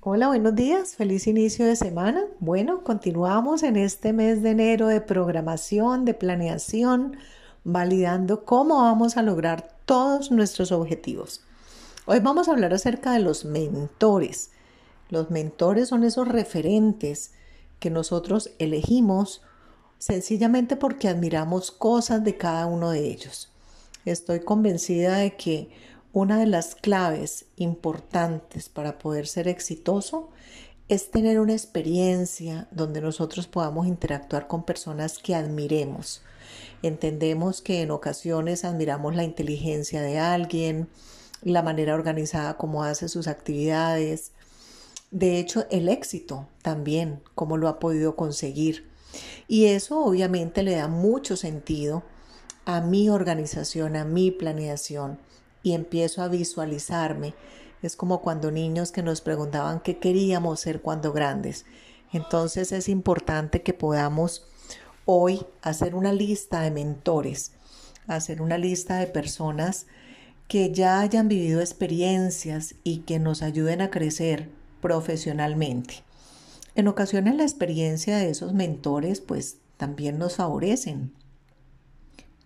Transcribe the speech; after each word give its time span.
Hola, 0.00 0.28
buenos 0.28 0.54
días, 0.54 0.94
feliz 0.94 1.26
inicio 1.26 1.66
de 1.66 1.74
semana. 1.74 2.24
Bueno, 2.38 2.84
continuamos 2.84 3.64
en 3.64 3.74
este 3.74 4.12
mes 4.12 4.44
de 4.44 4.50
enero 4.50 4.86
de 4.86 5.00
programación, 5.00 6.04
de 6.04 6.14
planeación, 6.14 7.16
validando 7.64 8.44
cómo 8.44 8.76
vamos 8.76 9.16
a 9.16 9.22
lograr 9.22 9.74
todos 9.86 10.30
nuestros 10.30 10.70
objetivos. 10.70 11.42
Hoy 12.06 12.20
vamos 12.20 12.48
a 12.48 12.52
hablar 12.52 12.72
acerca 12.72 13.10
de 13.10 13.18
los 13.18 13.44
mentores. 13.44 14.52
Los 15.10 15.32
mentores 15.32 15.88
son 15.88 16.04
esos 16.04 16.28
referentes 16.28 17.32
que 17.80 17.90
nosotros 17.90 18.52
elegimos 18.60 19.42
sencillamente 19.98 20.76
porque 20.76 21.08
admiramos 21.08 21.72
cosas 21.72 22.22
de 22.22 22.36
cada 22.36 22.66
uno 22.66 22.90
de 22.90 23.04
ellos. 23.04 23.50
Estoy 24.04 24.38
convencida 24.40 25.16
de 25.16 25.34
que 25.34 25.70
una 26.18 26.40
de 26.40 26.46
las 26.46 26.74
claves 26.74 27.44
importantes 27.54 28.68
para 28.68 28.98
poder 28.98 29.28
ser 29.28 29.46
exitoso 29.46 30.30
es 30.88 31.12
tener 31.12 31.38
una 31.38 31.52
experiencia 31.52 32.66
donde 32.72 33.00
nosotros 33.00 33.46
podamos 33.46 33.86
interactuar 33.86 34.48
con 34.48 34.64
personas 34.64 35.18
que 35.18 35.36
admiremos. 35.36 36.22
Entendemos 36.82 37.62
que 37.62 37.82
en 37.82 37.92
ocasiones 37.92 38.64
admiramos 38.64 39.14
la 39.14 39.22
inteligencia 39.22 40.02
de 40.02 40.18
alguien, 40.18 40.88
la 41.42 41.62
manera 41.62 41.94
organizada 41.94 42.56
como 42.56 42.82
hace 42.82 43.08
sus 43.08 43.28
actividades, 43.28 44.32
de 45.12 45.38
hecho 45.38 45.66
el 45.70 45.88
éxito 45.88 46.48
también, 46.62 47.22
cómo 47.36 47.56
lo 47.56 47.68
ha 47.68 47.78
podido 47.78 48.16
conseguir. 48.16 48.90
Y 49.46 49.66
eso 49.66 50.04
obviamente 50.04 50.64
le 50.64 50.74
da 50.74 50.88
mucho 50.88 51.36
sentido 51.36 52.02
a 52.64 52.80
mi 52.80 53.08
organización, 53.08 53.94
a 53.94 54.04
mi 54.04 54.32
planeación 54.32 55.20
y 55.62 55.72
empiezo 55.72 56.22
a 56.22 56.28
visualizarme. 56.28 57.34
Es 57.82 57.96
como 57.96 58.22
cuando 58.22 58.50
niños 58.50 58.92
que 58.92 59.02
nos 59.02 59.20
preguntaban 59.20 59.80
qué 59.80 59.98
queríamos 59.98 60.60
ser 60.60 60.80
cuando 60.80 61.12
grandes. 61.12 61.64
Entonces 62.12 62.72
es 62.72 62.88
importante 62.88 63.62
que 63.62 63.74
podamos 63.74 64.46
hoy 65.04 65.44
hacer 65.62 65.94
una 65.94 66.12
lista 66.12 66.60
de 66.62 66.70
mentores, 66.70 67.52
hacer 68.06 68.42
una 68.42 68.58
lista 68.58 68.98
de 68.98 69.06
personas 69.06 69.86
que 70.48 70.72
ya 70.72 71.00
hayan 71.00 71.28
vivido 71.28 71.60
experiencias 71.60 72.74
y 72.82 72.98
que 72.98 73.18
nos 73.18 73.42
ayuden 73.42 73.82
a 73.82 73.90
crecer 73.90 74.48
profesionalmente. 74.80 76.02
En 76.74 76.88
ocasiones 76.88 77.36
la 77.36 77.42
experiencia 77.42 78.16
de 78.16 78.30
esos 78.30 78.54
mentores 78.54 79.20
pues 79.20 79.58
también 79.76 80.18
nos 80.18 80.36
favorecen 80.36 81.12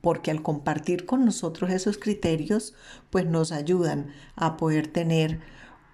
porque 0.03 0.31
al 0.31 0.43
compartir 0.43 1.07
con 1.07 1.25
nosotros 1.25 1.71
esos 1.71 1.97
criterios, 1.97 2.75
pues 3.09 3.25
nos 3.25 3.53
ayudan 3.53 4.13
a 4.37 4.59
poder 4.59 4.89
tener 4.89 5.41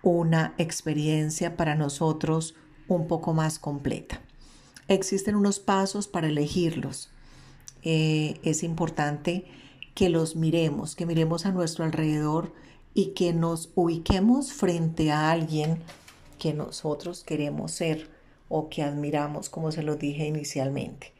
una 0.02 0.54
experiencia 0.58 1.56
para 1.56 1.76
nosotros 1.76 2.56
un 2.88 3.06
poco 3.06 3.34
más 3.34 3.60
completa. 3.60 4.20
Existen 4.88 5.36
unos 5.36 5.60
pasos 5.60 6.08
para 6.08 6.28
elegirlos. 6.28 7.10
Eh, 7.82 8.40
es 8.42 8.62
importante 8.62 9.44
que 9.94 10.08
los 10.08 10.34
miremos, 10.34 10.96
que 10.96 11.06
miremos 11.06 11.44
a 11.44 11.52
nuestro 11.52 11.84
alrededor 11.84 12.52
y 12.94 13.08
que 13.08 13.34
nos 13.34 13.70
ubiquemos 13.74 14.52
frente 14.52 15.12
a 15.12 15.30
alguien 15.30 15.78
que 16.38 16.54
nosotros 16.54 17.24
queremos 17.24 17.72
ser 17.72 18.08
o 18.48 18.70
que 18.70 18.82
admiramos, 18.82 19.50
como 19.50 19.70
se 19.70 19.82
lo 19.82 19.96
dije 19.96 20.26
inicialmente. 20.26 21.12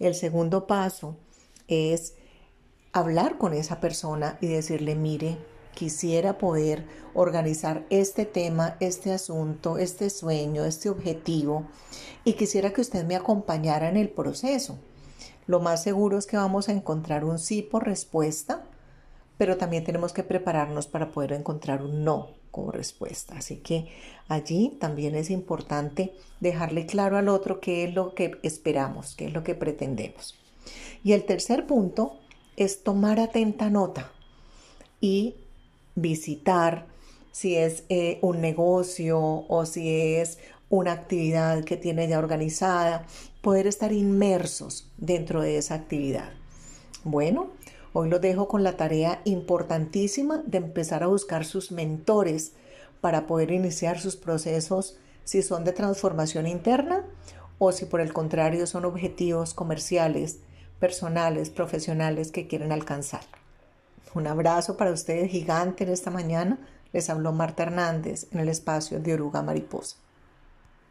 El 0.00 0.14
segundo 0.16 0.66
paso 0.66 1.16
es 1.68 2.14
hablar 2.92 3.38
con 3.38 3.54
esa 3.54 3.80
persona 3.80 4.38
y 4.40 4.46
decirle, 4.46 4.94
mire, 4.94 5.38
quisiera 5.74 6.36
poder 6.36 6.84
organizar 7.14 7.84
este 7.88 8.26
tema, 8.26 8.76
este 8.80 9.12
asunto, 9.12 9.78
este 9.78 10.10
sueño, 10.10 10.64
este 10.64 10.90
objetivo 10.90 11.66
y 12.24 12.34
quisiera 12.34 12.72
que 12.72 12.82
usted 12.82 13.04
me 13.04 13.16
acompañara 13.16 13.88
en 13.88 13.96
el 13.96 14.10
proceso. 14.10 14.78
Lo 15.46 15.60
más 15.60 15.82
seguro 15.82 16.18
es 16.18 16.26
que 16.26 16.36
vamos 16.36 16.68
a 16.68 16.72
encontrar 16.72 17.24
un 17.24 17.38
sí 17.38 17.62
por 17.62 17.84
respuesta, 17.84 18.62
pero 19.38 19.56
también 19.56 19.84
tenemos 19.84 20.12
que 20.12 20.22
prepararnos 20.22 20.86
para 20.86 21.10
poder 21.10 21.32
encontrar 21.32 21.82
un 21.82 22.04
no 22.04 22.30
como 22.50 22.70
respuesta. 22.70 23.36
Así 23.38 23.56
que 23.56 23.88
allí 24.28 24.76
también 24.78 25.14
es 25.16 25.30
importante 25.30 26.12
dejarle 26.40 26.86
claro 26.86 27.16
al 27.16 27.28
otro 27.28 27.58
qué 27.60 27.84
es 27.84 27.94
lo 27.94 28.14
que 28.14 28.38
esperamos, 28.42 29.16
qué 29.16 29.26
es 29.26 29.32
lo 29.32 29.42
que 29.42 29.54
pretendemos. 29.54 30.38
Y 31.02 31.12
el 31.12 31.24
tercer 31.24 31.66
punto 31.66 32.20
es 32.56 32.82
tomar 32.82 33.20
atenta 33.20 33.70
nota 33.70 34.10
y 35.00 35.34
visitar 35.94 36.86
si 37.32 37.56
es 37.56 37.84
eh, 37.88 38.18
un 38.22 38.40
negocio 38.40 39.18
o 39.48 39.66
si 39.66 40.14
es 40.16 40.38
una 40.68 40.92
actividad 40.92 41.64
que 41.64 41.76
tiene 41.76 42.08
ya 42.08 42.18
organizada, 42.18 43.06
poder 43.40 43.66
estar 43.66 43.92
inmersos 43.92 44.88
dentro 44.96 45.42
de 45.42 45.58
esa 45.58 45.74
actividad. 45.74 46.30
Bueno, 47.04 47.48
hoy 47.92 48.08
lo 48.08 48.20
dejo 48.20 48.48
con 48.48 48.62
la 48.62 48.76
tarea 48.76 49.20
importantísima 49.24 50.42
de 50.46 50.58
empezar 50.58 51.02
a 51.02 51.08
buscar 51.08 51.44
sus 51.44 51.72
mentores 51.72 52.52
para 53.00 53.26
poder 53.26 53.50
iniciar 53.50 54.00
sus 54.00 54.16
procesos 54.16 54.96
si 55.24 55.42
son 55.42 55.64
de 55.64 55.72
transformación 55.72 56.46
interna 56.46 57.04
o 57.58 57.72
si 57.72 57.84
por 57.84 58.00
el 58.00 58.12
contrario 58.12 58.66
son 58.66 58.84
objetivos 58.84 59.54
comerciales 59.54 60.38
personales, 60.82 61.48
profesionales 61.48 62.32
que 62.32 62.48
quieren 62.48 62.72
alcanzar. 62.72 63.20
Un 64.14 64.26
abrazo 64.26 64.76
para 64.76 64.90
ustedes 64.90 65.30
gigante 65.30 65.84
en 65.84 65.90
esta 65.90 66.10
mañana. 66.10 66.58
Les 66.92 67.08
habló 67.08 67.30
Marta 67.30 67.62
Hernández 67.62 68.26
en 68.32 68.40
el 68.40 68.48
espacio 68.48 68.98
de 68.98 69.14
Oruga 69.14 69.42
Mariposa. 69.42 70.01